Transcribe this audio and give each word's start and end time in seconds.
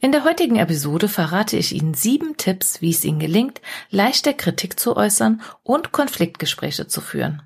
In 0.00 0.12
der 0.12 0.22
heutigen 0.22 0.56
Episode 0.56 1.08
verrate 1.08 1.56
ich 1.56 1.74
Ihnen 1.74 1.92
sieben 1.92 2.36
Tipps, 2.36 2.80
wie 2.80 2.90
es 2.90 3.04
Ihnen 3.04 3.18
gelingt, 3.18 3.60
leichter 3.90 4.32
Kritik 4.32 4.78
zu 4.78 4.96
äußern 4.96 5.42
und 5.64 5.90
Konfliktgespräche 5.90 6.86
zu 6.86 7.00
führen. 7.00 7.42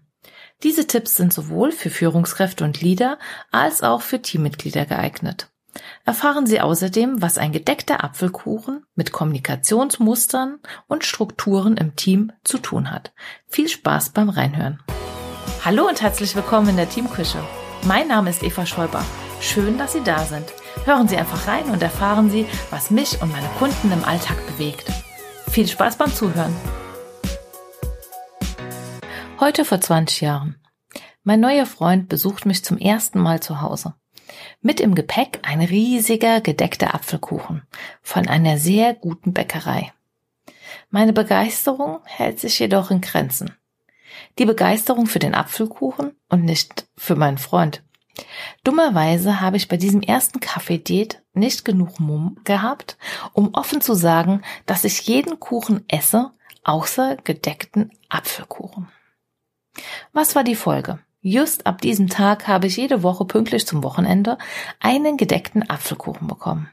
Diese 0.62 0.86
Tipps 0.86 1.16
sind 1.16 1.32
sowohl 1.32 1.72
für 1.72 1.88
Führungskräfte 1.88 2.64
und 2.64 2.82
Leader 2.82 3.18
als 3.50 3.82
auch 3.82 4.02
für 4.02 4.20
Teammitglieder 4.20 4.84
geeignet. 4.84 5.48
Erfahren 6.04 6.46
Sie 6.46 6.60
außerdem, 6.60 7.22
was 7.22 7.38
ein 7.38 7.52
gedeckter 7.52 8.04
Apfelkuchen 8.04 8.84
mit 8.94 9.12
Kommunikationsmustern 9.12 10.58
und 10.88 11.04
Strukturen 11.04 11.78
im 11.78 11.96
Team 11.96 12.32
zu 12.44 12.58
tun 12.58 12.90
hat. 12.90 13.14
Viel 13.46 13.68
Spaß 13.68 14.10
beim 14.10 14.28
Reinhören. 14.28 14.82
Hallo 15.64 15.88
und 15.88 16.02
herzlich 16.02 16.36
willkommen 16.36 16.68
in 16.68 16.76
der 16.76 16.90
Teamküche. 16.90 17.42
Mein 17.84 18.06
Name 18.06 18.30
ist 18.30 18.44
Eva 18.44 18.64
Schäuber. 18.64 19.04
Schön, 19.40 19.76
dass 19.76 19.92
Sie 19.92 20.04
da 20.04 20.20
sind. 20.24 20.46
Hören 20.84 21.08
Sie 21.08 21.16
einfach 21.16 21.48
rein 21.48 21.64
und 21.64 21.82
erfahren 21.82 22.30
Sie, 22.30 22.46
was 22.70 22.92
mich 22.92 23.20
und 23.20 23.32
meine 23.32 23.48
Kunden 23.58 23.90
im 23.90 24.04
Alltag 24.04 24.36
bewegt. 24.46 24.84
Viel 25.50 25.66
Spaß 25.66 25.96
beim 25.96 26.14
Zuhören. 26.14 26.54
Heute 29.40 29.64
vor 29.64 29.80
20 29.80 30.20
Jahren. 30.20 30.60
Mein 31.24 31.40
neuer 31.40 31.66
Freund 31.66 32.08
besucht 32.08 32.46
mich 32.46 32.64
zum 32.64 32.78
ersten 32.78 33.18
Mal 33.18 33.40
zu 33.40 33.60
Hause. 33.60 33.94
Mit 34.60 34.80
im 34.80 34.94
Gepäck 34.94 35.40
ein 35.42 35.60
riesiger 35.60 36.40
gedeckter 36.40 36.94
Apfelkuchen 36.94 37.62
von 38.00 38.28
einer 38.28 38.58
sehr 38.58 38.94
guten 38.94 39.32
Bäckerei. 39.32 39.92
Meine 40.90 41.12
Begeisterung 41.12 41.98
hält 42.04 42.38
sich 42.38 42.60
jedoch 42.60 42.92
in 42.92 43.00
Grenzen. 43.00 43.56
Die 44.38 44.44
Begeisterung 44.44 45.06
für 45.06 45.18
den 45.18 45.34
Apfelkuchen 45.34 46.12
und 46.28 46.44
nicht 46.44 46.86
für 46.96 47.16
meinen 47.16 47.38
Freund. 47.38 47.82
Dummerweise 48.64 49.40
habe 49.40 49.56
ich 49.56 49.68
bei 49.68 49.76
diesem 49.76 50.02
ersten 50.02 50.40
Kaffee-Date 50.40 51.22
nicht 51.32 51.64
genug 51.64 51.98
Mumm 51.98 52.38
gehabt, 52.44 52.98
um 53.32 53.54
offen 53.54 53.80
zu 53.80 53.94
sagen, 53.94 54.42
dass 54.66 54.84
ich 54.84 55.06
jeden 55.06 55.40
Kuchen 55.40 55.84
esse, 55.88 56.30
außer 56.64 57.16
gedeckten 57.24 57.90
Apfelkuchen. 58.08 58.88
Was 60.12 60.34
war 60.36 60.44
die 60.44 60.56
Folge? 60.56 60.98
Just 61.20 61.66
ab 61.66 61.80
diesem 61.80 62.08
Tag 62.08 62.48
habe 62.48 62.66
ich 62.66 62.76
jede 62.76 63.02
Woche 63.02 63.24
pünktlich 63.24 63.66
zum 63.66 63.82
Wochenende 63.82 64.38
einen 64.80 65.16
gedeckten 65.16 65.68
Apfelkuchen 65.68 66.26
bekommen. 66.26 66.68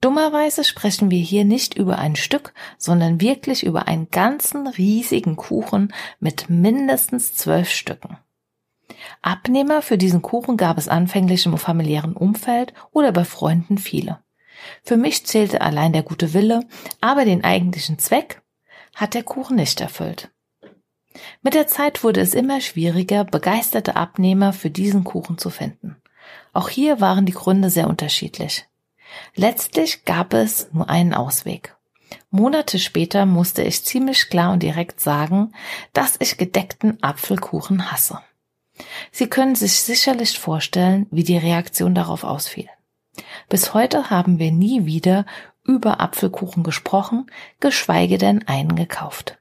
Dummerweise 0.00 0.64
sprechen 0.64 1.10
wir 1.10 1.20
hier 1.20 1.44
nicht 1.44 1.74
über 1.74 1.98
ein 1.98 2.16
Stück, 2.16 2.52
sondern 2.76 3.20
wirklich 3.20 3.64
über 3.64 3.88
einen 3.88 4.10
ganzen 4.10 4.66
riesigen 4.66 5.36
Kuchen 5.36 5.94
mit 6.20 6.50
mindestens 6.50 7.34
zwölf 7.34 7.70
Stücken. 7.70 8.18
Abnehmer 9.22 9.80
für 9.82 9.96
diesen 9.96 10.22
Kuchen 10.22 10.56
gab 10.56 10.76
es 10.78 10.88
anfänglich 10.88 11.46
im 11.46 11.56
familiären 11.56 12.14
Umfeld 12.14 12.74
oder 12.90 13.12
bei 13.12 13.24
Freunden 13.24 13.78
viele. 13.78 14.22
Für 14.82 14.96
mich 14.96 15.26
zählte 15.26 15.60
allein 15.60 15.92
der 15.92 16.02
gute 16.02 16.34
Wille, 16.34 16.60
aber 17.00 17.24
den 17.24 17.44
eigentlichen 17.44 17.98
Zweck 17.98 18.42
hat 18.94 19.14
der 19.14 19.22
Kuchen 19.22 19.56
nicht 19.56 19.80
erfüllt. 19.80 20.30
Mit 21.42 21.54
der 21.54 21.66
Zeit 21.66 22.02
wurde 22.02 22.20
es 22.20 22.34
immer 22.34 22.60
schwieriger, 22.60 23.24
begeisterte 23.24 23.96
Abnehmer 23.96 24.52
für 24.52 24.70
diesen 24.70 25.04
Kuchen 25.04 25.38
zu 25.38 25.50
finden. 25.50 25.96
Auch 26.52 26.68
hier 26.68 27.00
waren 27.00 27.26
die 27.26 27.32
Gründe 27.32 27.70
sehr 27.70 27.88
unterschiedlich. 27.88 28.66
Letztlich 29.34 30.04
gab 30.04 30.34
es 30.34 30.68
nur 30.72 30.88
einen 30.88 31.14
Ausweg. 31.14 31.76
Monate 32.30 32.78
später 32.78 33.26
musste 33.26 33.62
ich 33.62 33.84
ziemlich 33.84 34.28
klar 34.28 34.52
und 34.52 34.62
direkt 34.62 35.00
sagen, 35.00 35.52
dass 35.92 36.16
ich 36.18 36.36
gedeckten 36.36 37.02
Apfelkuchen 37.02 37.90
hasse. 37.90 38.20
Sie 39.12 39.28
können 39.28 39.54
sich 39.54 39.74
sicherlich 39.80 40.38
vorstellen, 40.38 41.06
wie 41.10 41.24
die 41.24 41.38
Reaktion 41.38 41.94
darauf 41.94 42.24
ausfiel. 42.24 42.68
Bis 43.48 43.74
heute 43.74 44.10
haben 44.10 44.38
wir 44.38 44.50
nie 44.50 44.86
wieder 44.86 45.26
über 45.62 46.00
Apfelkuchen 46.00 46.62
gesprochen, 46.62 47.30
geschweige 47.60 48.18
denn 48.18 48.46
einen 48.48 48.74
gekauft. 48.74 49.38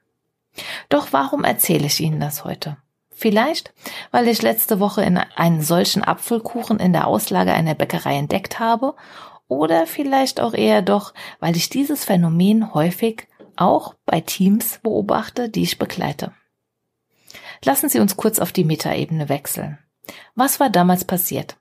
Doch 0.90 1.08
warum 1.12 1.44
erzähle 1.44 1.88
ich 1.88 2.00
Ihnen 2.00 2.20
das 2.20 2.46
heute? 2.46 2.78
Vielleicht, 3.16 3.74
weil 4.12 4.28
ich 4.28 4.42
letzte 4.42 4.80
Woche 4.80 5.04
in 5.04 5.18
einen 5.18 5.62
solchen 5.62 6.04
Apfelkuchen 6.04 6.80
in 6.80 6.94
der 6.94 7.08
Auslage 7.08 7.54
einer 7.54 7.76
Bäckerei 7.76 8.18
entdeckt 8.18 8.60
habe, 8.60 8.96
oder 9.54 9.88
vielleicht 9.88 10.40
auch 10.40 10.54
eher 10.54 10.82
doch, 10.82 11.14
weil 11.40 11.56
ich 11.56 11.70
dieses 11.70 12.06
Phänomen 12.06 12.74
häufig 12.74 13.28
auch 13.56 13.96
bei 14.06 14.22
Teams 14.22 14.80
beobachte, 14.82 15.50
die 15.50 15.64
ich 15.64 15.80
begleite. 15.80 16.34
Lassen 17.64 17.90
Sie 17.90 18.00
uns 18.00 18.18
kurz 18.18 18.40
auf 18.40 18.52
die 18.52 18.66
Metaebene 18.66 19.30
wechseln. 19.30 19.80
Was 20.36 20.60
war 20.60 20.70
damals 20.70 21.06
passiert? 21.06 21.58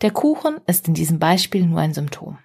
Der 0.00 0.10
Kuchen 0.10 0.60
ist 0.66 0.88
in 0.88 0.94
diesem 0.94 1.18
Beispiel 1.18 1.66
nur 1.66 1.80
ein 1.80 1.94
Symptom. 1.94 2.38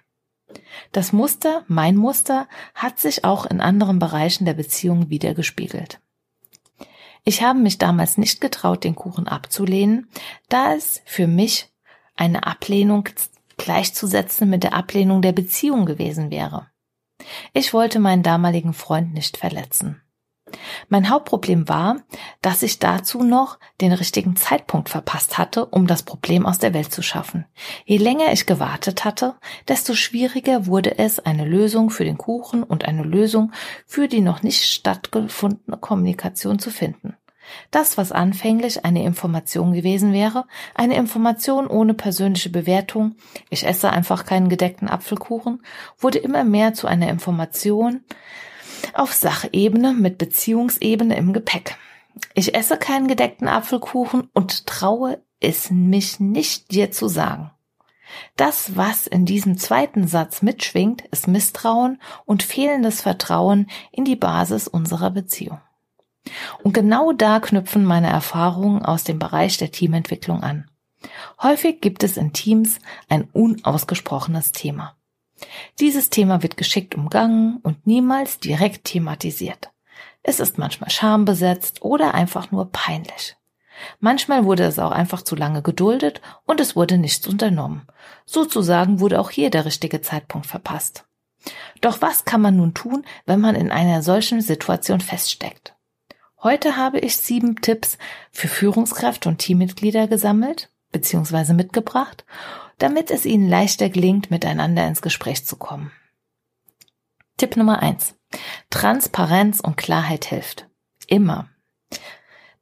Das 0.92 1.12
Muster, 1.12 1.64
mein 1.66 1.96
Muster, 1.96 2.48
hat 2.74 3.00
sich 3.00 3.24
auch 3.24 3.46
in 3.46 3.60
anderen 3.60 3.98
Bereichen 3.98 4.44
der 4.44 4.54
Beziehung 4.54 5.10
wiedergespiegelt. 5.10 6.00
Ich 7.24 7.42
habe 7.42 7.58
mich 7.58 7.78
damals 7.78 8.18
nicht 8.18 8.40
getraut, 8.40 8.84
den 8.84 8.94
Kuchen 8.94 9.26
abzulehnen, 9.26 10.08
da 10.48 10.74
es 10.74 11.00
für 11.06 11.26
mich 11.26 11.72
eine 12.16 12.46
Ablehnung 12.46 13.08
gleichzusetzen 13.56 14.48
mit 14.50 14.62
der 14.62 14.74
Ablehnung 14.74 15.22
der 15.22 15.32
Beziehung 15.32 15.86
gewesen 15.86 16.30
wäre. 16.30 16.68
Ich 17.52 17.72
wollte 17.72 18.00
meinen 18.00 18.22
damaligen 18.22 18.72
Freund 18.72 19.14
nicht 19.14 19.36
verletzen. 19.36 20.00
Mein 20.88 21.08
Hauptproblem 21.08 21.68
war, 21.68 22.02
dass 22.42 22.62
ich 22.62 22.78
dazu 22.78 23.22
noch 23.22 23.58
den 23.80 23.92
richtigen 23.92 24.36
Zeitpunkt 24.36 24.88
verpasst 24.88 25.38
hatte, 25.38 25.66
um 25.66 25.86
das 25.86 26.02
Problem 26.02 26.46
aus 26.46 26.58
der 26.58 26.74
Welt 26.74 26.92
zu 26.92 27.02
schaffen. 27.02 27.46
Je 27.84 27.96
länger 27.96 28.32
ich 28.32 28.46
gewartet 28.46 29.04
hatte, 29.04 29.34
desto 29.68 29.94
schwieriger 29.94 30.66
wurde 30.66 30.98
es, 30.98 31.18
eine 31.18 31.44
Lösung 31.44 31.90
für 31.90 32.04
den 32.04 32.18
Kuchen 32.18 32.62
und 32.62 32.84
eine 32.84 33.02
Lösung 33.02 33.52
für 33.86 34.06
die 34.06 34.20
noch 34.20 34.42
nicht 34.42 34.64
stattgefundene 34.64 35.78
Kommunikation 35.78 36.58
zu 36.58 36.70
finden. 36.70 37.16
Das, 37.70 37.98
was 37.98 38.12
anfänglich 38.12 38.84
eine 38.84 39.04
Information 39.04 39.72
gewesen 39.72 40.12
wäre, 40.12 40.46
eine 40.74 40.96
Information 40.96 41.66
ohne 41.66 41.94
persönliche 41.94 42.50
Bewertung, 42.50 43.16
ich 43.50 43.66
esse 43.66 43.90
einfach 43.90 44.24
keinen 44.24 44.48
gedeckten 44.48 44.88
Apfelkuchen, 44.88 45.62
wurde 45.98 46.18
immer 46.18 46.44
mehr 46.44 46.74
zu 46.74 46.86
einer 46.86 47.08
Information, 47.08 48.04
auf 48.92 49.12
Sachebene 49.12 49.94
mit 49.94 50.18
Beziehungsebene 50.18 51.16
im 51.16 51.32
Gepäck. 51.32 51.76
Ich 52.34 52.54
esse 52.54 52.76
keinen 52.76 53.08
gedeckten 53.08 53.48
Apfelkuchen 53.48 54.28
und 54.32 54.66
traue 54.66 55.22
es 55.40 55.70
mich 55.70 56.20
nicht 56.20 56.70
dir 56.70 56.90
zu 56.90 57.08
sagen. 57.08 57.50
Das, 58.36 58.76
was 58.76 59.06
in 59.06 59.24
diesem 59.24 59.58
zweiten 59.58 60.06
Satz 60.06 60.42
mitschwingt, 60.42 61.02
ist 61.10 61.26
Misstrauen 61.26 62.00
und 62.24 62.42
fehlendes 62.42 63.00
Vertrauen 63.00 63.68
in 63.90 64.04
die 64.04 64.16
Basis 64.16 64.68
unserer 64.68 65.10
Beziehung. 65.10 65.60
Und 66.62 66.72
genau 66.72 67.12
da 67.12 67.40
knüpfen 67.40 67.84
meine 67.84 68.08
Erfahrungen 68.08 68.84
aus 68.84 69.04
dem 69.04 69.18
Bereich 69.18 69.58
der 69.58 69.70
Teamentwicklung 69.70 70.42
an. 70.42 70.70
Häufig 71.42 71.80
gibt 71.80 72.02
es 72.02 72.16
in 72.16 72.32
Teams 72.32 72.78
ein 73.08 73.28
unausgesprochenes 73.32 74.52
Thema. 74.52 74.96
Dieses 75.80 76.10
Thema 76.10 76.42
wird 76.42 76.56
geschickt 76.56 76.94
umgangen 76.94 77.58
und 77.62 77.86
niemals 77.86 78.38
direkt 78.38 78.84
thematisiert. 78.84 79.70
Es 80.22 80.40
ist 80.40 80.56
manchmal 80.56 80.90
schambesetzt 80.90 81.82
oder 81.82 82.14
einfach 82.14 82.50
nur 82.50 82.70
peinlich. 82.70 83.36
Manchmal 84.00 84.44
wurde 84.44 84.64
es 84.64 84.78
auch 84.78 84.92
einfach 84.92 85.22
zu 85.22 85.34
lange 85.36 85.60
geduldet 85.60 86.22
und 86.46 86.60
es 86.60 86.76
wurde 86.76 86.96
nichts 86.96 87.26
unternommen. 87.26 87.86
Sozusagen 88.24 89.00
wurde 89.00 89.20
auch 89.20 89.30
hier 89.30 89.50
der 89.50 89.64
richtige 89.64 90.00
Zeitpunkt 90.00 90.46
verpasst. 90.46 91.04
Doch 91.80 92.00
was 92.00 92.24
kann 92.24 92.40
man 92.40 92.56
nun 92.56 92.72
tun, 92.72 93.04
wenn 93.26 93.40
man 93.40 93.54
in 93.54 93.70
einer 93.70 94.02
solchen 94.02 94.40
Situation 94.40 95.00
feststeckt? 95.00 95.73
Heute 96.44 96.76
habe 96.76 97.00
ich 97.00 97.16
sieben 97.16 97.60
Tipps 97.60 97.98
für 98.30 98.46
Führungskräfte 98.46 99.28
und 99.28 99.38
Teammitglieder 99.38 100.06
gesammelt 100.06 100.70
bzw. 100.92 101.54
mitgebracht 101.54 102.24
damit 102.78 103.10
es 103.10 103.24
ihnen 103.24 103.48
leichter 103.48 103.88
gelingt, 103.88 104.30
miteinander 104.30 104.86
ins 104.86 105.02
Gespräch 105.02 105.44
zu 105.46 105.56
kommen. 105.56 105.92
Tipp 107.36 107.56
Nummer 107.56 107.80
eins: 107.80 108.14
Transparenz 108.70 109.60
und 109.60 109.76
Klarheit 109.76 110.26
hilft. 110.26 110.68
Immer. 111.06 111.48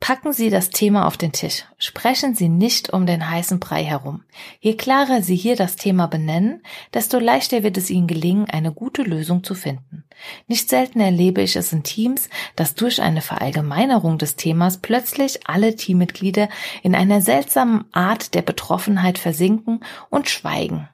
Packen 0.03 0.33
Sie 0.33 0.51
das 0.51 0.71
Thema 0.71 1.07
auf 1.07 1.17
den 1.17 1.31
Tisch. 1.31 1.65
Sprechen 1.79 2.35
Sie 2.35 2.49
nicht 2.49 2.93
um 2.93 3.07
den 3.07 3.31
heißen 3.31 3.61
Brei 3.61 3.85
herum. 3.85 4.25
Je 4.59 4.75
klarer 4.75 5.23
Sie 5.23 5.37
hier 5.37 5.55
das 5.55 5.77
Thema 5.77 6.09
benennen, 6.09 6.65
desto 6.93 7.21
leichter 7.21 7.63
wird 7.63 7.77
es 7.77 7.89
Ihnen 7.89 8.09
gelingen, 8.09 8.51
eine 8.51 8.73
gute 8.73 9.03
Lösung 9.03 9.45
zu 9.45 9.55
finden. 9.55 10.03
Nicht 10.49 10.69
selten 10.69 10.99
erlebe 10.99 11.41
ich 11.41 11.55
es 11.55 11.73
in 11.73 11.85
Teams, 11.85 12.29
dass 12.57 12.75
durch 12.75 13.01
eine 13.01 13.21
Verallgemeinerung 13.21 14.19
des 14.19 14.35
Themas 14.35 14.79
plötzlich 14.79 15.47
alle 15.47 15.77
Teammitglieder 15.77 16.49
in 16.83 16.97
einer 16.97 17.21
seltsamen 17.21 17.85
Art 17.93 18.35
der 18.35 18.43
Betroffenheit 18.43 19.19
versinken 19.19 19.85
und 20.11 20.29
schweigen. 20.29 20.89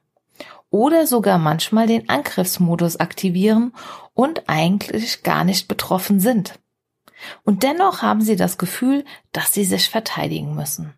Oder 0.69 1.07
sogar 1.07 1.39
manchmal 1.39 1.87
den 1.87 2.09
Angriffsmodus 2.09 2.97
aktivieren 2.97 3.73
und 4.13 4.43
eigentlich 4.47 5.23
gar 5.23 5.45
nicht 5.45 5.67
betroffen 5.67 6.19
sind. 6.19 6.58
Und 7.43 7.63
dennoch 7.63 8.01
haben 8.01 8.21
sie 8.21 8.35
das 8.35 8.57
Gefühl, 8.57 9.05
dass 9.31 9.53
sie 9.53 9.65
sich 9.65 9.89
verteidigen 9.89 10.55
müssen. 10.55 10.93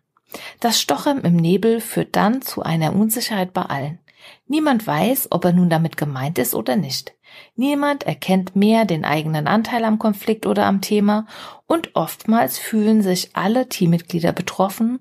Das 0.60 0.80
Stochern 0.80 1.20
im 1.22 1.36
Nebel 1.36 1.80
führt 1.80 2.16
dann 2.16 2.42
zu 2.42 2.62
einer 2.62 2.94
Unsicherheit 2.94 3.52
bei 3.52 3.62
allen. 3.62 3.98
Niemand 4.46 4.86
weiß, 4.86 5.28
ob 5.30 5.44
er 5.44 5.52
nun 5.52 5.68
damit 5.68 5.96
gemeint 5.96 6.38
ist 6.38 6.54
oder 6.54 6.76
nicht. 6.76 7.14
Niemand 7.56 8.04
erkennt 8.04 8.54
mehr 8.56 8.84
den 8.84 9.04
eigenen 9.04 9.46
Anteil 9.46 9.84
am 9.84 9.98
Konflikt 9.98 10.46
oder 10.46 10.66
am 10.66 10.80
Thema 10.80 11.26
und 11.66 11.94
oftmals 11.94 12.58
fühlen 12.58 13.02
sich 13.02 13.30
alle 13.34 13.68
Teammitglieder 13.68 14.32
betroffen 14.32 15.00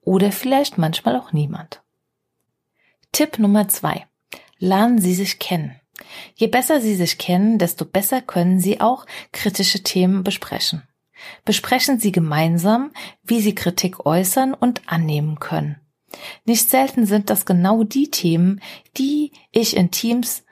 oder 0.00 0.32
vielleicht 0.32 0.78
manchmal 0.78 1.16
auch 1.16 1.32
niemand. 1.32 1.82
Tipp 3.12 3.38
Nummer 3.38 3.68
zwei. 3.68 4.06
Lernen 4.58 4.98
Sie 4.98 5.14
sich 5.14 5.38
kennen. 5.38 5.80
Je 6.34 6.46
besser 6.46 6.80
Sie 6.80 6.94
sich 6.94 7.18
kennen, 7.18 7.58
desto 7.58 7.84
besser 7.84 8.22
können 8.22 8.58
Sie 8.60 8.80
auch 8.80 9.06
kritische 9.32 9.82
Themen 9.82 10.24
besprechen. 10.24 10.82
Besprechen 11.44 12.00
Sie 12.00 12.12
gemeinsam, 12.12 12.90
wie 13.22 13.40
Sie 13.40 13.54
Kritik 13.54 14.06
äußern 14.06 14.54
und 14.54 14.82
annehmen 14.86 15.38
können. 15.38 15.80
Nicht 16.44 16.68
selten 16.68 17.06
sind 17.06 17.30
das 17.30 17.46
genau 17.46 17.84
die 17.84 18.10
Themen, 18.10 18.60
die 18.96 19.32
ich 19.50 19.76
in 19.76 19.90
Teams 19.90 20.44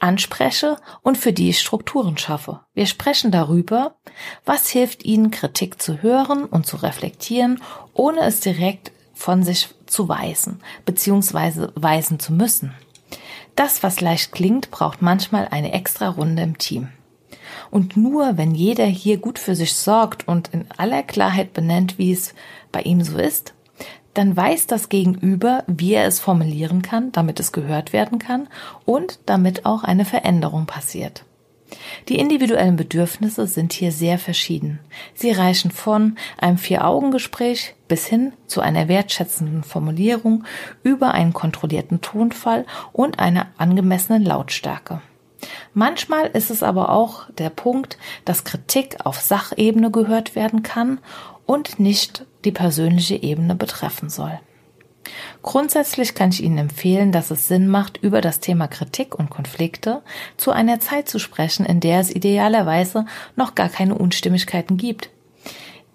anspreche 0.00 0.76
und 1.02 1.16
für 1.18 1.32
die 1.32 1.50
ich 1.50 1.60
Strukturen 1.60 2.18
schaffe. 2.18 2.60
Wir 2.74 2.86
sprechen 2.86 3.30
darüber, 3.30 3.96
was 4.44 4.68
hilft 4.68 5.04
Ihnen, 5.04 5.30
Kritik 5.30 5.80
zu 5.80 6.02
hören 6.02 6.44
und 6.44 6.66
zu 6.66 6.76
reflektieren, 6.76 7.62
ohne 7.94 8.20
es 8.20 8.40
direkt 8.40 8.92
von 9.14 9.42
sich 9.42 9.68
zu 9.86 10.08
weisen 10.08 10.60
bzw. 10.84 11.68
weisen 11.74 12.20
zu 12.20 12.32
müssen. 12.32 12.74
Das, 13.56 13.82
was 13.82 14.00
leicht 14.00 14.32
klingt, 14.32 14.70
braucht 14.70 15.00
manchmal 15.00 15.48
eine 15.50 15.72
extra 15.72 16.10
Runde 16.10 16.42
im 16.42 16.58
Team. 16.58 16.88
Und 17.70 17.96
nur 17.96 18.36
wenn 18.36 18.54
jeder 18.54 18.84
hier 18.84 19.16
gut 19.16 19.38
für 19.38 19.54
sich 19.54 19.74
sorgt 19.74 20.28
und 20.28 20.48
in 20.48 20.66
aller 20.76 21.02
Klarheit 21.02 21.52
benennt, 21.52 21.98
wie 21.98 22.12
es 22.12 22.34
bei 22.70 22.82
ihm 22.82 23.02
so 23.02 23.16
ist, 23.18 23.54
dann 24.14 24.36
weiß 24.36 24.66
das 24.66 24.88
Gegenüber, 24.88 25.64
wie 25.66 25.94
er 25.94 26.06
es 26.06 26.20
formulieren 26.20 26.82
kann, 26.82 27.12
damit 27.12 27.40
es 27.40 27.52
gehört 27.52 27.92
werden 27.92 28.18
kann 28.18 28.48
und 28.84 29.18
damit 29.26 29.66
auch 29.66 29.84
eine 29.84 30.04
Veränderung 30.04 30.66
passiert. 30.66 31.24
Die 32.08 32.18
individuellen 32.18 32.76
Bedürfnisse 32.76 33.46
sind 33.46 33.72
hier 33.72 33.90
sehr 33.90 34.18
verschieden. 34.18 34.78
Sie 35.14 35.32
reichen 35.32 35.70
von 35.70 36.16
einem 36.38 36.58
Vier-Augen-Gespräch 36.58 37.74
bis 37.88 38.06
hin 38.06 38.32
zu 38.46 38.60
einer 38.60 38.88
wertschätzenden 38.88 39.64
Formulierung 39.64 40.44
über 40.82 41.12
einen 41.12 41.32
kontrollierten 41.32 42.00
Tonfall 42.00 42.66
und 42.92 43.18
einer 43.18 43.48
angemessenen 43.58 44.24
Lautstärke. 44.24 45.00
Manchmal 45.74 46.28
ist 46.28 46.50
es 46.50 46.62
aber 46.62 46.90
auch 46.90 47.30
der 47.32 47.50
Punkt, 47.50 47.98
dass 48.24 48.44
Kritik 48.44 48.98
auf 49.04 49.20
Sachebene 49.20 49.90
gehört 49.90 50.34
werden 50.34 50.62
kann 50.62 50.98
und 51.44 51.78
nicht 51.78 52.24
die 52.44 52.52
persönliche 52.52 53.16
Ebene 53.16 53.54
betreffen 53.54 54.08
soll. 54.08 54.40
Grundsätzlich 55.42 56.14
kann 56.14 56.30
ich 56.30 56.42
Ihnen 56.42 56.58
empfehlen, 56.58 57.12
dass 57.12 57.30
es 57.30 57.48
Sinn 57.48 57.68
macht, 57.68 57.98
über 57.98 58.20
das 58.20 58.40
Thema 58.40 58.68
Kritik 58.68 59.14
und 59.18 59.30
Konflikte 59.30 60.02
zu 60.36 60.50
einer 60.50 60.80
Zeit 60.80 61.08
zu 61.08 61.18
sprechen, 61.18 61.66
in 61.66 61.80
der 61.80 62.00
es 62.00 62.14
idealerweise 62.14 63.06
noch 63.36 63.54
gar 63.54 63.68
keine 63.68 63.94
Unstimmigkeiten 63.94 64.76
gibt. 64.76 65.10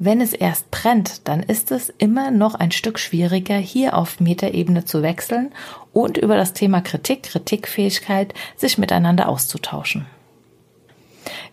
Wenn 0.04 0.20
es 0.20 0.34
erst 0.34 0.72
brennt, 0.72 1.28
dann 1.28 1.44
ist 1.44 1.72
es 1.72 1.94
immer 2.00 2.32
noch 2.32 2.56
ein 2.56 2.72
Stück 2.72 2.98
schwieriger, 2.98 3.58
hier 3.58 3.96
auf 3.96 4.20
Metaebene 4.20 4.84
zu 4.84 5.04
wechseln 5.04 5.52
und 5.94 6.18
über 6.18 6.38
das 6.38 6.54
Thema 6.54 6.82
Kritik, 6.82 7.24
Kritikfähigkeit 7.24 8.34
sich 8.56 8.80
miteinander 8.80 9.30
auszutauschen. 9.30 10.08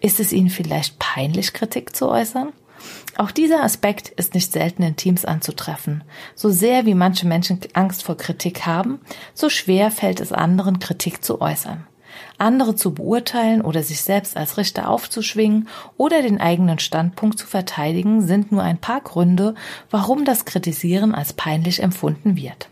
Ist 0.01 0.19
es 0.19 0.33
Ihnen 0.33 0.49
vielleicht 0.49 0.99
peinlich, 0.99 1.53
Kritik 1.53 1.95
zu 1.95 2.09
äußern? 2.09 2.55
Auch 3.17 3.31
dieser 3.31 3.63
Aspekt 3.63 4.09
ist 4.09 4.35
nicht 4.35 4.53
selten 4.53 4.83
in 4.83 4.97
Teams 4.97 5.25
anzutreffen. 5.25 6.05
So 6.35 6.51
sehr 6.51 6.87
wie 6.87 6.95
manche 6.95 7.27
Menschen 7.27 7.61
Angst 7.75 8.03
vor 8.03 8.17
Kritik 8.17 8.67
haben, 8.67 9.01
so 9.35 9.49
schwer 9.49 9.91
fällt 9.91 10.21
es 10.21 10.33
anderen, 10.33 10.79
Kritik 10.79 11.25
zu 11.25 11.41
äußern. 11.41 11.87
Andere 12.39 12.75
zu 12.75 12.95
beurteilen 12.95 13.61
oder 13.61 13.83
sich 13.83 14.03
selbst 14.03 14.37
als 14.37 14.57
Richter 14.57 14.89
aufzuschwingen 14.89 15.69
oder 15.97 16.23
den 16.23 16.41
eigenen 16.41 16.79
Standpunkt 16.79 17.39
zu 17.39 17.47
verteidigen, 17.47 18.23
sind 18.23 18.53
nur 18.53 18.63
ein 18.63 18.79
paar 18.79 19.01
Gründe, 19.01 19.55
warum 19.91 20.25
das 20.25 20.45
Kritisieren 20.45 21.15
als 21.15 21.33
peinlich 21.33 21.83
empfunden 21.83 22.37
wird. 22.37 22.69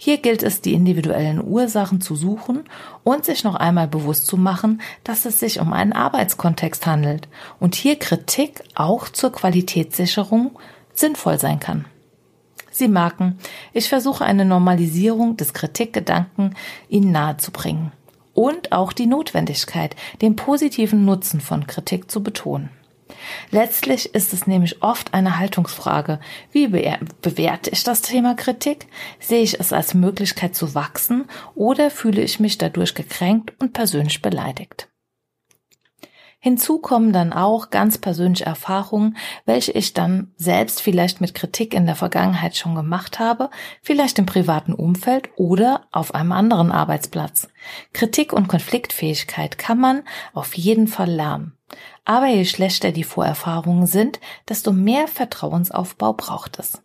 Hier 0.00 0.18
gilt 0.18 0.44
es, 0.44 0.60
die 0.60 0.74
individuellen 0.74 1.44
Ursachen 1.44 2.00
zu 2.00 2.14
suchen 2.14 2.62
und 3.02 3.24
sich 3.24 3.42
noch 3.42 3.56
einmal 3.56 3.88
bewusst 3.88 4.28
zu 4.28 4.36
machen, 4.36 4.80
dass 5.02 5.24
es 5.24 5.40
sich 5.40 5.58
um 5.58 5.72
einen 5.72 5.92
Arbeitskontext 5.92 6.86
handelt 6.86 7.28
und 7.58 7.74
hier 7.74 7.98
Kritik 7.98 8.62
auch 8.76 9.08
zur 9.08 9.32
Qualitätssicherung 9.32 10.56
sinnvoll 10.94 11.40
sein 11.40 11.58
kann. 11.58 11.84
Sie 12.70 12.86
merken, 12.86 13.38
ich 13.72 13.88
versuche 13.88 14.24
eine 14.24 14.44
Normalisierung 14.44 15.36
des 15.36 15.52
Kritikgedanken 15.52 16.54
Ihnen 16.88 17.10
nahezubringen 17.10 17.90
und 18.34 18.70
auch 18.70 18.92
die 18.92 19.06
Notwendigkeit, 19.06 19.96
den 20.22 20.36
positiven 20.36 21.04
Nutzen 21.04 21.40
von 21.40 21.66
Kritik 21.66 22.08
zu 22.08 22.22
betonen. 22.22 22.70
Letztlich 23.50 24.14
ist 24.14 24.32
es 24.32 24.46
nämlich 24.46 24.82
oft 24.82 25.14
eine 25.14 25.38
Haltungsfrage. 25.38 26.20
Wie 26.52 26.68
bewerte 26.68 27.70
ich 27.70 27.84
das 27.84 28.02
Thema 28.02 28.34
Kritik? 28.34 28.86
Sehe 29.20 29.42
ich 29.42 29.58
es 29.58 29.72
als 29.72 29.94
Möglichkeit 29.94 30.54
zu 30.54 30.74
wachsen 30.74 31.26
oder 31.54 31.90
fühle 31.90 32.22
ich 32.22 32.40
mich 32.40 32.58
dadurch 32.58 32.94
gekränkt 32.94 33.54
und 33.58 33.72
persönlich 33.72 34.22
beleidigt? 34.22 34.88
Hinzu 36.40 36.78
kommen 36.78 37.12
dann 37.12 37.32
auch 37.32 37.70
ganz 37.70 37.98
persönliche 37.98 38.44
Erfahrungen, 38.44 39.16
welche 39.44 39.72
ich 39.72 39.92
dann 39.92 40.32
selbst 40.36 40.80
vielleicht 40.80 41.20
mit 41.20 41.34
Kritik 41.34 41.74
in 41.74 41.84
der 41.84 41.96
Vergangenheit 41.96 42.56
schon 42.56 42.76
gemacht 42.76 43.18
habe, 43.18 43.50
vielleicht 43.82 44.20
im 44.20 44.26
privaten 44.26 44.72
Umfeld 44.72 45.30
oder 45.34 45.88
auf 45.90 46.14
einem 46.14 46.30
anderen 46.30 46.70
Arbeitsplatz. 46.70 47.48
Kritik 47.92 48.32
und 48.32 48.46
Konfliktfähigkeit 48.46 49.58
kann 49.58 49.80
man 49.80 50.02
auf 50.32 50.54
jeden 50.54 50.86
Fall 50.86 51.10
lernen. 51.10 51.57
Aber 52.04 52.26
je 52.26 52.44
schlechter 52.44 52.92
die 52.92 53.04
Vorerfahrungen 53.04 53.86
sind, 53.86 54.20
desto 54.48 54.72
mehr 54.72 55.08
Vertrauensaufbau 55.08 56.14
braucht 56.14 56.58
es. 56.58 56.82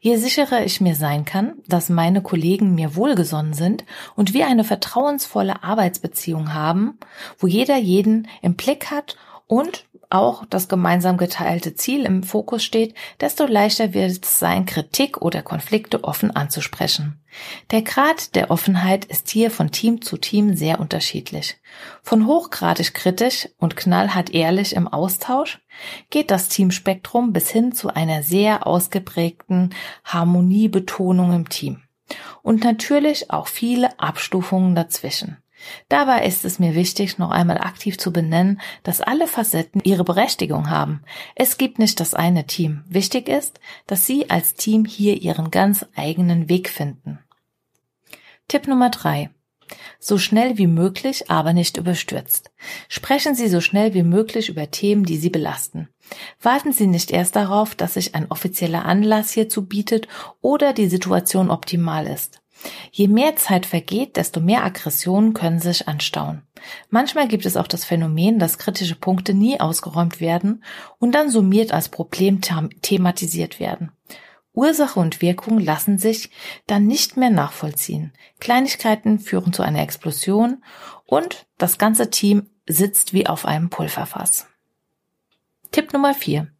Je 0.00 0.16
sicherer 0.16 0.64
ich 0.64 0.80
mir 0.80 0.94
sein 0.94 1.24
kann, 1.24 1.54
dass 1.66 1.88
meine 1.88 2.22
Kollegen 2.22 2.74
mir 2.74 2.96
wohlgesonnen 2.96 3.54
sind 3.54 3.84
und 4.14 4.34
wir 4.34 4.46
eine 4.46 4.64
vertrauensvolle 4.64 5.62
Arbeitsbeziehung 5.62 6.54
haben, 6.54 6.98
wo 7.38 7.46
jeder 7.46 7.76
jeden 7.76 8.28
im 8.42 8.54
Blick 8.54 8.90
hat 8.90 9.16
und 9.46 9.86
auch 10.14 10.44
das 10.48 10.68
gemeinsam 10.68 11.16
geteilte 11.16 11.74
Ziel 11.74 12.04
im 12.04 12.22
Fokus 12.22 12.62
steht, 12.62 12.94
desto 13.20 13.46
leichter 13.46 13.92
wird 13.92 14.24
es 14.24 14.38
sein, 14.38 14.64
Kritik 14.64 15.20
oder 15.20 15.42
Konflikte 15.42 16.04
offen 16.04 16.30
anzusprechen. 16.30 17.20
Der 17.72 17.82
Grad 17.82 18.36
der 18.36 18.52
Offenheit 18.52 19.04
ist 19.06 19.28
hier 19.28 19.50
von 19.50 19.72
Team 19.72 20.02
zu 20.02 20.16
Team 20.16 20.56
sehr 20.56 20.78
unterschiedlich. 20.78 21.56
Von 22.02 22.26
hochgradig 22.26 22.94
kritisch 22.94 23.48
und 23.58 23.76
knallhart 23.76 24.30
ehrlich 24.30 24.76
im 24.76 24.86
Austausch 24.86 25.60
geht 26.10 26.30
das 26.30 26.48
Teamspektrum 26.48 27.32
bis 27.32 27.50
hin 27.50 27.72
zu 27.72 27.92
einer 27.92 28.22
sehr 28.22 28.66
ausgeprägten 28.68 29.74
Harmoniebetonung 30.04 31.34
im 31.34 31.48
Team. 31.48 31.82
Und 32.42 32.62
natürlich 32.62 33.30
auch 33.30 33.48
viele 33.48 33.98
Abstufungen 33.98 34.74
dazwischen. 34.76 35.38
Dabei 35.88 36.26
ist 36.26 36.44
es 36.44 36.58
mir 36.58 36.74
wichtig, 36.74 37.18
noch 37.18 37.30
einmal 37.30 37.58
aktiv 37.58 37.98
zu 37.98 38.12
benennen, 38.12 38.60
dass 38.82 39.00
alle 39.00 39.26
Facetten 39.26 39.80
ihre 39.84 40.04
Berechtigung 40.04 40.70
haben. 40.70 41.02
Es 41.34 41.58
gibt 41.58 41.78
nicht 41.78 42.00
das 42.00 42.14
eine 42.14 42.46
Team. 42.46 42.84
Wichtig 42.88 43.28
ist, 43.28 43.60
dass 43.86 44.06
Sie 44.06 44.30
als 44.30 44.54
Team 44.54 44.84
hier 44.84 45.20
Ihren 45.20 45.50
ganz 45.50 45.86
eigenen 45.94 46.48
Weg 46.48 46.68
finden. 46.68 47.18
Tipp 48.48 48.66
Nummer 48.66 48.90
drei: 48.90 49.30
So 49.98 50.18
schnell 50.18 50.58
wie 50.58 50.66
möglich, 50.66 51.30
aber 51.30 51.52
nicht 51.52 51.76
überstürzt. 51.76 52.52
Sprechen 52.88 53.34
Sie 53.34 53.48
so 53.48 53.60
schnell 53.60 53.94
wie 53.94 54.02
möglich 54.02 54.48
über 54.48 54.70
Themen, 54.70 55.04
die 55.04 55.16
Sie 55.16 55.30
belasten. 55.30 55.88
Warten 56.40 56.72
Sie 56.72 56.86
nicht 56.86 57.10
erst 57.10 57.36
darauf, 57.36 57.74
dass 57.74 57.94
sich 57.94 58.14
ein 58.14 58.30
offizieller 58.30 58.84
Anlass 58.84 59.32
hierzu 59.32 59.66
bietet 59.66 60.08
oder 60.42 60.72
die 60.72 60.88
Situation 60.88 61.50
optimal 61.50 62.06
ist. 62.06 62.43
Je 62.90 63.08
mehr 63.08 63.36
Zeit 63.36 63.66
vergeht, 63.66 64.16
desto 64.16 64.40
mehr 64.40 64.64
Aggressionen 64.64 65.34
können 65.34 65.60
sich 65.60 65.88
anstauen. 65.88 66.42
Manchmal 66.90 67.28
gibt 67.28 67.46
es 67.46 67.56
auch 67.56 67.66
das 67.66 67.84
Phänomen, 67.84 68.38
dass 68.38 68.58
kritische 68.58 68.94
Punkte 68.94 69.34
nie 69.34 69.60
ausgeräumt 69.60 70.20
werden 70.20 70.64
und 70.98 71.12
dann 71.14 71.30
summiert 71.30 71.72
als 71.72 71.88
Problem 71.88 72.40
thematisiert 72.40 73.60
werden. 73.60 73.92
Ursache 74.54 75.00
und 75.00 75.20
Wirkung 75.20 75.58
lassen 75.58 75.98
sich 75.98 76.30
dann 76.66 76.86
nicht 76.86 77.16
mehr 77.16 77.30
nachvollziehen. 77.30 78.12
Kleinigkeiten 78.38 79.18
führen 79.18 79.52
zu 79.52 79.62
einer 79.62 79.82
Explosion 79.82 80.62
und 81.06 81.46
das 81.58 81.76
ganze 81.76 82.08
Team 82.10 82.48
sitzt 82.66 83.12
wie 83.12 83.26
auf 83.26 83.46
einem 83.46 83.68
Pulverfass. 83.68 84.46
Tipp 85.72 85.92
Nummer 85.92 86.14
vier: 86.14 86.53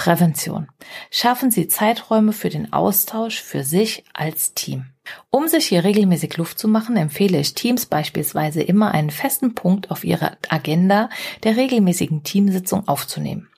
Prävention. 0.00 0.66
Schaffen 1.10 1.50
Sie 1.50 1.68
Zeiträume 1.68 2.32
für 2.32 2.48
den 2.48 2.72
Austausch 2.72 3.42
für 3.42 3.64
sich 3.64 4.02
als 4.14 4.54
Team. 4.54 4.86
Um 5.28 5.46
sich 5.46 5.66
hier 5.66 5.84
regelmäßig 5.84 6.38
Luft 6.38 6.58
zu 6.58 6.68
machen, 6.68 6.96
empfehle 6.96 7.38
ich 7.38 7.52
Teams 7.52 7.84
beispielsweise 7.84 8.62
immer 8.62 8.92
einen 8.92 9.10
festen 9.10 9.54
Punkt 9.54 9.90
auf 9.90 10.02
ihrer 10.02 10.38
Agenda 10.48 11.10
der 11.42 11.58
regelmäßigen 11.58 12.22
Teamsitzung 12.22 12.88
aufzunehmen. 12.88 13.50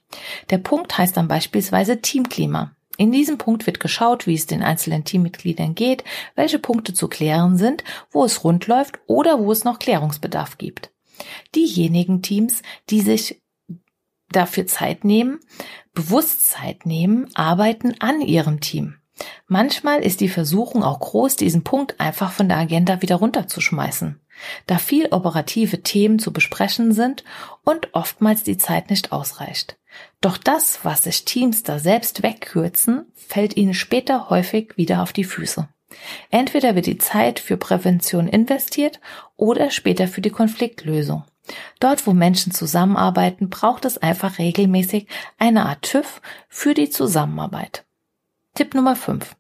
Der 0.51 0.59
Punkt 0.59 0.99
heißt 0.99 1.17
dann 1.17 1.29
beispielsweise 1.29 2.01
Teamklima. 2.01 2.75
In 2.97 3.13
diesem 3.13 3.39
Punkt 3.39 3.65
wird 3.69 3.79
geschaut, 3.79 4.27
wie 4.27 4.35
es 4.35 4.47
den 4.47 4.65
einzelnen 4.65 5.05
Teammitgliedern 5.05 5.77
geht, 5.77 6.03
welche 6.35 6.59
Punkte 6.59 6.93
zu 6.93 7.07
klären 7.07 7.57
sind, 7.57 7.85
wo 8.11 8.25
es 8.25 8.43
rund 8.43 8.67
läuft 8.67 8.99
oder 9.07 9.39
wo 9.39 9.53
es 9.53 9.63
noch 9.63 9.79
Klärungsbedarf 9.79 10.59
gibt. 10.59 10.91
Diejenigen 11.55 12.21
Teams, 12.21 12.63
die 12.91 13.01
sich 13.01 13.41
dafür 14.33 14.67
Zeit 14.67 15.05
nehmen, 15.05 15.41
bewusst 15.95 16.47
Zeit 16.49 16.87
nehmen, 16.87 17.29
arbeiten 17.35 17.95
an 18.01 18.21
ihrem 18.21 18.61
Team. 18.61 18.97
Manchmal 19.47 20.01
ist 20.03 20.21
die 20.21 20.29
Versuchung 20.29 20.83
auch 20.83 21.01
groß, 21.01 21.37
diesen 21.37 21.65
Punkt 21.65 22.01
einfach 22.01 22.33
von 22.33 22.49
der 22.49 22.59
Agenda 22.59 23.03
wieder 23.03 23.17
runterzuschmeißen, 23.17 24.21
da 24.67 24.79
viel 24.79 25.09
operative 25.11 25.83
Themen 25.83 26.19
zu 26.19 26.33
besprechen 26.33 26.93
sind 26.93 27.25
und 27.63 27.89
oftmals 27.93 28.43
die 28.43 28.57
Zeit 28.57 28.91
nicht 28.91 29.13
ausreicht. 29.13 29.79
Doch 30.21 30.39
das, 30.39 30.81
was 30.85 31.03
sich 31.03 31.25
Teams 31.25 31.63
da 31.63 31.79
selbst 31.79 32.23
wegkürzen, 32.23 33.07
fällt 33.15 33.57
ihnen 33.57 33.75
später 33.75 34.31
häufig 34.31 34.77
wieder 34.77 35.03
auf 35.03 35.13
die 35.13 35.25
Füße. 35.25 35.69
Entweder 36.31 36.75
wird 36.75 36.87
die 36.87 36.99
Zeit 36.99 37.39
für 37.39 37.59
Prävention 37.59 38.27
investiert 38.27 39.01
oder 39.37 39.71
später 39.71 40.09
für 40.09 40.23
die 40.23 40.31
Konfliktlösung. 40.31 41.25
Dort, 41.81 42.07
wo 42.07 42.13
Menschen 42.13 42.53
zusammenarbeiten, 42.53 43.51
braucht 43.51 43.85
es 43.85 43.99
einfach 43.99 44.39
regelmäßig 44.39 45.09
eine 45.39 45.67
Art 45.67 45.83
TÜV 45.83 46.21
für 46.49 46.75
die 46.75 46.91
Zusammenarbeit. 46.91 47.85
Tipp 48.55 48.75
Nummer 48.75 48.97
5. 48.97 49.35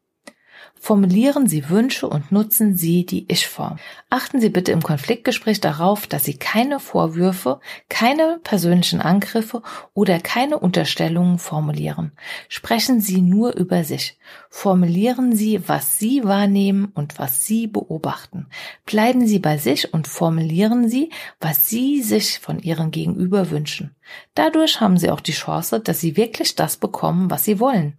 Formulieren 0.84 1.46
Sie 1.46 1.68
Wünsche 1.68 2.08
und 2.08 2.32
nutzen 2.32 2.74
Sie 2.74 3.06
die 3.06 3.30
Ich-Form. 3.30 3.78
Achten 4.10 4.40
Sie 4.40 4.48
bitte 4.48 4.72
im 4.72 4.82
Konfliktgespräch 4.82 5.60
darauf, 5.60 6.08
dass 6.08 6.24
Sie 6.24 6.34
keine 6.34 6.80
Vorwürfe, 6.80 7.60
keine 7.88 8.40
persönlichen 8.42 9.00
Angriffe 9.00 9.62
oder 9.94 10.18
keine 10.18 10.58
Unterstellungen 10.58 11.38
formulieren. 11.38 12.10
Sprechen 12.48 13.00
Sie 13.00 13.20
nur 13.20 13.54
über 13.54 13.84
sich. 13.84 14.18
Formulieren 14.50 15.36
Sie, 15.36 15.60
was 15.68 16.00
Sie 16.00 16.24
wahrnehmen 16.24 16.86
und 16.92 17.16
was 17.16 17.46
Sie 17.46 17.68
beobachten. 17.68 18.48
Bleiben 18.84 19.24
Sie 19.24 19.38
bei 19.38 19.58
sich 19.58 19.94
und 19.94 20.08
formulieren 20.08 20.88
Sie, 20.88 21.10
was 21.38 21.68
Sie 21.68 22.02
sich 22.02 22.40
von 22.40 22.58
Ihrem 22.58 22.90
Gegenüber 22.90 23.50
wünschen. 23.50 23.94
Dadurch 24.34 24.80
haben 24.80 24.96
Sie 24.96 25.10
auch 25.10 25.20
die 25.20 25.32
Chance, 25.32 25.80
dass 25.80 26.00
Sie 26.00 26.16
wirklich 26.16 26.54
das 26.54 26.76
bekommen, 26.76 27.30
was 27.30 27.44
Sie 27.44 27.60
wollen. 27.60 27.98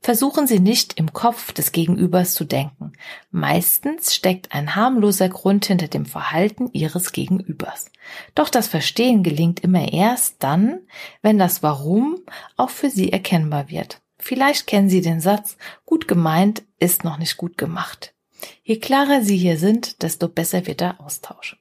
Versuchen 0.00 0.46
Sie 0.46 0.58
nicht 0.60 0.94
im 0.98 1.12
Kopf 1.12 1.52
des 1.52 1.72
Gegenübers 1.72 2.34
zu 2.34 2.44
denken. 2.44 2.92
Meistens 3.30 4.14
steckt 4.14 4.52
ein 4.52 4.74
harmloser 4.74 5.28
Grund 5.28 5.66
hinter 5.66 5.88
dem 5.88 6.06
Verhalten 6.06 6.70
Ihres 6.72 7.12
Gegenübers. 7.12 7.90
Doch 8.34 8.48
das 8.48 8.68
Verstehen 8.68 9.22
gelingt 9.22 9.60
immer 9.60 9.92
erst 9.92 10.36
dann, 10.40 10.80
wenn 11.22 11.38
das 11.38 11.62
Warum 11.62 12.18
auch 12.56 12.70
für 12.70 12.90
Sie 12.90 13.12
erkennbar 13.12 13.68
wird. 13.68 14.00
Vielleicht 14.18 14.66
kennen 14.66 14.88
Sie 14.88 15.00
den 15.00 15.20
Satz, 15.20 15.56
gut 15.86 16.08
gemeint 16.08 16.62
ist 16.78 17.04
noch 17.04 17.18
nicht 17.18 17.36
gut 17.36 17.56
gemacht. 17.56 18.14
Je 18.62 18.78
klarer 18.78 19.22
Sie 19.22 19.36
hier 19.36 19.58
sind, 19.58 20.02
desto 20.02 20.28
besser 20.28 20.66
wird 20.66 20.80
der 20.80 21.00
Austausch. 21.00 21.56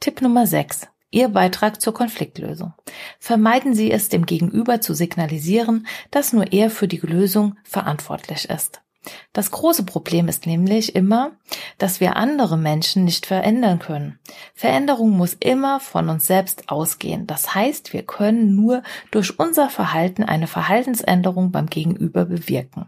Tipp 0.00 0.22
Nummer 0.22 0.46
6. 0.46 0.88
Ihr 1.10 1.28
Beitrag 1.28 1.80
zur 1.80 1.94
Konfliktlösung. 1.94 2.74
Vermeiden 3.18 3.74
Sie 3.74 3.90
es, 3.90 4.08
dem 4.08 4.26
Gegenüber 4.26 4.80
zu 4.80 4.94
signalisieren, 4.94 5.86
dass 6.10 6.32
nur 6.32 6.52
er 6.52 6.70
für 6.70 6.88
die 6.88 6.98
Lösung 6.98 7.56
verantwortlich 7.64 8.50
ist. 8.50 8.82
Das 9.32 9.50
große 9.50 9.84
Problem 9.84 10.28
ist 10.28 10.46
nämlich 10.46 10.94
immer, 10.94 11.32
dass 11.78 12.00
wir 12.00 12.16
andere 12.16 12.58
Menschen 12.58 13.04
nicht 13.04 13.26
verändern 13.26 13.78
können. 13.78 14.18
Veränderung 14.54 15.10
muss 15.10 15.34
immer 15.34 15.80
von 15.80 16.08
uns 16.08 16.26
selbst 16.26 16.68
ausgehen. 16.68 17.26
Das 17.26 17.54
heißt, 17.54 17.92
wir 17.92 18.02
können 18.02 18.54
nur 18.54 18.82
durch 19.10 19.38
unser 19.38 19.70
Verhalten 19.70 20.24
eine 20.24 20.46
Verhaltensänderung 20.46 21.52
beim 21.52 21.66
Gegenüber 21.66 22.26
bewirken. 22.26 22.86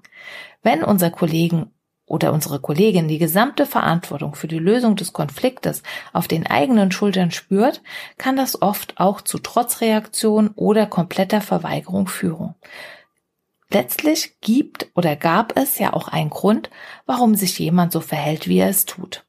Wenn 0.62 0.84
unser 0.84 1.10
Kollegen 1.10 1.70
oder 2.10 2.32
unsere 2.32 2.58
Kollegin 2.58 3.06
die 3.06 3.18
gesamte 3.18 3.66
Verantwortung 3.66 4.34
für 4.34 4.48
die 4.48 4.58
Lösung 4.58 4.96
des 4.96 5.12
Konfliktes 5.12 5.84
auf 6.12 6.26
den 6.26 6.46
eigenen 6.46 6.90
Schultern 6.90 7.30
spürt, 7.30 7.82
kann 8.18 8.34
das 8.34 8.60
oft 8.60 8.98
auch 8.98 9.20
zu 9.20 9.38
Trotzreaktionen 9.38 10.50
oder 10.56 10.86
kompletter 10.86 11.40
Verweigerung 11.40 12.08
führen. 12.08 12.56
Letztlich 13.70 14.40
gibt 14.40 14.88
oder 14.96 15.14
gab 15.14 15.56
es 15.56 15.78
ja 15.78 15.92
auch 15.92 16.08
einen 16.08 16.30
Grund, 16.30 16.70
warum 17.06 17.36
sich 17.36 17.56
jemand 17.60 17.92
so 17.92 18.00
verhält, 18.00 18.48
wie 18.48 18.58
er 18.58 18.68
es 18.68 18.84
tut. 18.84 19.24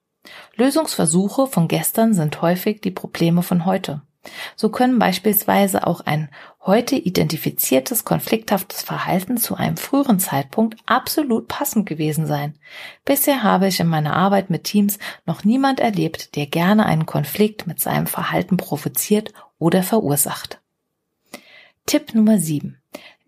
Lösungsversuche 0.56 1.46
von 1.46 1.68
gestern 1.68 2.16
sind 2.16 2.42
häufig 2.42 2.82
die 2.82 2.92
Probleme 2.92 3.44
von 3.44 3.66
heute. 3.66 4.02
So 4.56 4.70
können 4.70 5.00
beispielsweise 5.00 5.88
auch 5.88 6.02
ein 6.02 6.30
heute 6.64 6.96
identifiziertes 6.96 8.06
konflikthaftes 8.06 8.84
Verhalten 8.84 9.38
zu 9.38 9.56
einem 9.56 9.78
früheren 9.78 10.20
Zeitpunkt 10.20 10.78
absolut 10.86 11.48
passend 11.48 11.88
gewesen 11.88 12.28
sein. 12.28 12.56
Bisher 13.04 13.42
habe 13.42 13.68
ich 13.68 13.80
in 13.80 13.88
meiner 13.88 14.14
Arbeit 14.14 14.50
mit 14.50 14.66
Teams 14.66 15.00
noch 15.26 15.44
niemand 15.44 15.80
erlebt, 15.80 16.36
der 16.36 16.46
gerne 16.46 16.86
einen 16.86 17.08
Konflikt 17.08 17.66
mit 17.66 17.80
seinem 17.80 18.06
Verhalten 18.06 18.58
provoziert 18.58 19.34
oder 19.58 19.82
verursacht. 19.82 20.62
Tipp 21.88 22.14
Nummer 22.14 22.38
7. 22.38 22.78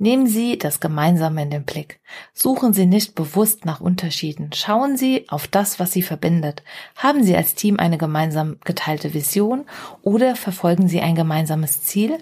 Nehmen 0.03 0.27
Sie 0.27 0.57
das 0.57 0.81
Gemeinsame 0.81 1.43
in 1.43 1.49
den 1.49 1.63
Blick. 1.63 2.01
Suchen 2.33 2.73
Sie 2.73 2.85
nicht 2.85 3.15
bewusst 3.15 3.63
nach 3.63 3.79
Unterschieden. 3.79 4.49
Schauen 4.53 4.97
Sie 4.97 5.29
auf 5.29 5.47
das, 5.47 5.79
was 5.79 5.93
Sie 5.93 6.01
verbindet. 6.01 6.61
Haben 6.97 7.23
Sie 7.23 7.37
als 7.37 7.55
Team 7.55 7.79
eine 7.79 7.97
gemeinsam 7.97 8.57
geteilte 8.65 9.13
Vision 9.13 9.63
oder 10.01 10.35
verfolgen 10.35 10.89
Sie 10.89 10.99
ein 10.99 11.15
gemeinsames 11.15 11.83
Ziel? 11.83 12.17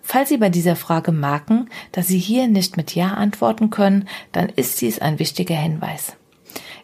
Falls 0.00 0.30
Sie 0.30 0.38
bei 0.38 0.48
dieser 0.48 0.76
Frage 0.76 1.12
merken, 1.12 1.68
dass 1.92 2.06
Sie 2.06 2.18
hier 2.18 2.48
nicht 2.48 2.78
mit 2.78 2.94
Ja 2.94 3.08
antworten 3.08 3.68
können, 3.68 4.08
dann 4.32 4.48
ist 4.48 4.80
dies 4.80 5.00
ein 5.00 5.18
wichtiger 5.18 5.56
Hinweis. 5.56 6.16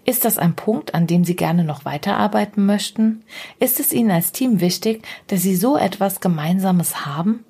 Ist 0.04 0.26
das 0.26 0.36
ein 0.36 0.54
Punkt, 0.54 0.94
an 0.94 1.06
dem 1.06 1.24
Sie 1.24 1.34
gerne 1.34 1.64
noch 1.64 1.86
weiterarbeiten 1.86 2.66
möchten? 2.66 3.24
Ist 3.58 3.80
es 3.80 3.90
Ihnen 3.90 4.10
als 4.10 4.32
Team 4.32 4.60
wichtig, 4.60 5.02
dass 5.28 5.40
Sie 5.40 5.56
so 5.56 5.78
etwas 5.78 6.20
Gemeinsames 6.20 7.06
haben? 7.06 7.42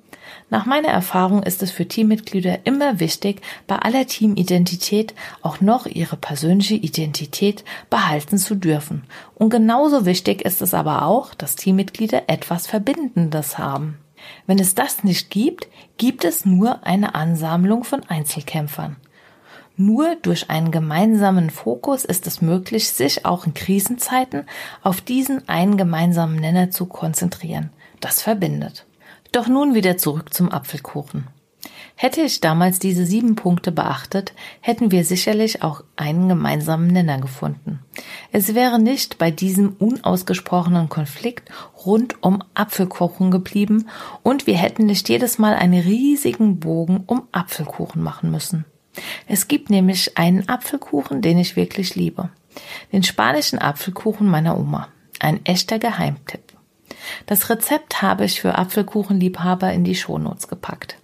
Nach 0.53 0.67
meiner 0.67 0.89
Erfahrung 0.89 1.41
ist 1.41 1.63
es 1.63 1.71
für 1.71 1.87
Teammitglieder 1.87 2.67
immer 2.67 2.99
wichtig, 2.99 3.41
bei 3.65 3.75
aller 3.75 4.05
Teamidentität 4.05 5.15
auch 5.41 5.61
noch 5.61 5.87
ihre 5.87 6.15
persönliche 6.15 6.75
Identität 6.75 7.63
behalten 7.89 8.37
zu 8.37 8.53
dürfen. 8.53 9.01
Und 9.33 9.49
genauso 9.49 10.05
wichtig 10.05 10.45
ist 10.45 10.61
es 10.61 10.75
aber 10.75 11.07
auch, 11.07 11.33
dass 11.33 11.55
Teammitglieder 11.55 12.25
etwas 12.27 12.67
Verbindendes 12.67 13.57
haben. 13.57 13.97
Wenn 14.45 14.59
es 14.59 14.75
das 14.75 15.03
nicht 15.03 15.31
gibt, 15.31 15.67
gibt 15.97 16.23
es 16.23 16.45
nur 16.45 16.85
eine 16.85 17.15
Ansammlung 17.15 17.83
von 17.83 18.03
Einzelkämpfern. 18.03 18.97
Nur 19.75 20.17
durch 20.21 20.51
einen 20.51 20.69
gemeinsamen 20.69 21.49
Fokus 21.49 22.05
ist 22.05 22.27
es 22.27 22.43
möglich, 22.43 22.91
sich 22.91 23.25
auch 23.25 23.47
in 23.47 23.55
Krisenzeiten 23.55 24.45
auf 24.83 25.01
diesen 25.01 25.49
einen 25.49 25.77
gemeinsamen 25.77 26.35
Nenner 26.35 26.69
zu 26.69 26.85
konzentrieren. 26.85 27.71
Das 28.01 28.21
verbindet. 28.21 28.85
Doch 29.33 29.47
nun 29.47 29.73
wieder 29.73 29.97
zurück 29.97 30.31
zum 30.31 30.51
Apfelkuchen. 30.51 31.27
Hätte 31.95 32.21
ich 32.21 32.39
damals 32.39 32.77
diese 32.77 33.03
sieben 33.05 33.33
Punkte 33.35 33.71
beachtet, 33.71 34.33
hätten 34.61 34.91
wir 34.91 35.03
sicherlich 35.03 35.63
auch 35.63 35.83
einen 35.95 36.29
gemeinsamen 36.29 36.85
Nenner 36.87 37.19
gefunden. 37.19 37.79
Es 38.31 38.53
wäre 38.53 38.79
nicht 38.79 39.17
bei 39.17 39.31
diesem 39.31 39.73
unausgesprochenen 39.79 40.87
Konflikt 40.87 41.49
rund 41.83 42.21
um 42.21 42.43
Apfelkuchen 42.53 43.31
geblieben 43.31 43.89
und 44.21 44.45
wir 44.45 44.55
hätten 44.55 44.85
nicht 44.85 45.09
jedes 45.09 45.39
Mal 45.39 45.55
einen 45.55 45.81
riesigen 45.81 46.59
Bogen 46.59 47.03
um 47.07 47.23
Apfelkuchen 47.31 48.03
machen 48.03 48.29
müssen. 48.29 48.65
Es 49.27 49.47
gibt 49.47 49.71
nämlich 49.71 50.15
einen 50.15 50.47
Apfelkuchen, 50.47 51.23
den 51.23 51.39
ich 51.39 51.55
wirklich 51.55 51.95
liebe. 51.95 52.29
Den 52.91 53.01
spanischen 53.01 53.57
Apfelkuchen 53.57 54.27
meiner 54.27 54.59
Oma. 54.59 54.89
Ein 55.19 55.43
echter 55.43 55.79
Geheimtipp. 55.79 56.52
Das 57.25 57.49
Rezept 57.49 58.01
habe 58.01 58.25
ich 58.25 58.41
für 58.41 58.57
Apfelkuchenliebhaber 58.57 59.71
in 59.73 59.83
die 59.83 59.95
Shownotes 59.95 60.47
gepackt. 60.47 60.97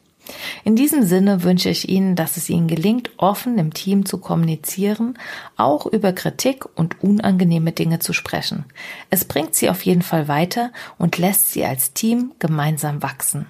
In 0.64 0.76
diesem 0.76 1.04
Sinne 1.04 1.44
wünsche 1.44 1.70
ich 1.70 1.90
Ihnen, 1.90 2.16
dass 2.16 2.38
es 2.38 2.50
Ihnen 2.50 2.68
gelingt, 2.68 3.12
offen 3.18 3.58
im 3.58 3.74
Team 3.74 4.06
zu 4.06 4.20
kommunizieren, 4.20 5.18
auch 5.58 5.86
über 5.86 6.14
Kritik 6.14 6.66
und 6.78 7.04
unangenehme 7.04 7.72
Dinge 7.72 8.00
zu 8.00 8.14
sprechen. 8.14 8.66
Es 9.10 9.26
bringt 9.26 9.56
Sie 9.56 9.70
auf 9.70 9.82
jeden 9.84 10.02
Fall 10.02 10.28
weiter 10.28 10.72
und 10.98 11.18
lässt 11.18 11.52
Sie 11.52 11.66
als 11.66 11.94
Team 11.94 12.34
gemeinsam 12.40 13.02
wachsen. 13.02 13.48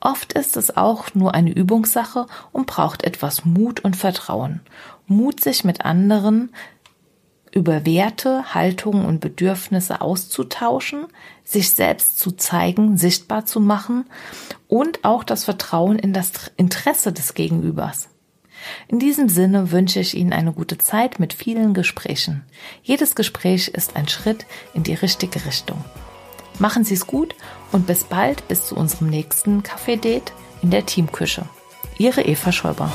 Oft 0.00 0.32
ist 0.34 0.56
es 0.56 0.76
auch 0.76 1.14
nur 1.14 1.34
eine 1.34 1.50
Übungssache 1.50 2.26
und 2.52 2.66
braucht 2.66 3.02
etwas 3.02 3.44
Mut 3.44 3.80
und 3.80 3.96
Vertrauen. 3.96 4.60
Mut, 5.06 5.40
sich 5.40 5.64
mit 5.64 5.84
anderen 5.84 6.50
über 7.52 7.86
Werte, 7.86 8.54
Haltungen 8.54 9.04
und 9.04 9.20
Bedürfnisse 9.20 10.00
auszutauschen, 10.00 11.06
sich 11.44 11.70
selbst 11.70 12.18
zu 12.18 12.32
zeigen, 12.32 12.96
sichtbar 12.96 13.46
zu 13.46 13.60
machen 13.60 14.04
und 14.68 15.04
auch 15.04 15.24
das 15.24 15.44
Vertrauen 15.44 15.98
in 15.98 16.12
das 16.12 16.50
Interesse 16.56 17.12
des 17.12 17.34
Gegenübers. 17.34 18.08
In 18.88 18.98
diesem 18.98 19.28
Sinne 19.28 19.70
wünsche 19.70 20.00
ich 20.00 20.16
Ihnen 20.16 20.32
eine 20.32 20.52
gute 20.52 20.78
Zeit 20.78 21.20
mit 21.20 21.32
vielen 21.32 21.74
Gesprächen. 21.74 22.44
Jedes 22.82 23.14
Gespräch 23.14 23.68
ist 23.68 23.96
ein 23.96 24.08
Schritt 24.08 24.46
in 24.74 24.82
die 24.82 24.94
richtige 24.94 25.44
Richtung. 25.46 25.82
Machen 26.58 26.84
Sie 26.84 26.94
es 26.94 27.06
gut 27.06 27.34
und 27.70 27.86
bis 27.86 28.04
bald 28.04 28.46
bis 28.48 28.66
zu 28.66 28.76
unserem 28.76 29.08
nächsten 29.08 29.62
Kaffee-Date 29.62 30.32
in 30.62 30.70
der 30.70 30.86
Teamküche. 30.86 31.48
Ihre 31.98 32.22
Eva 32.22 32.52
Schäuber. 32.52 32.90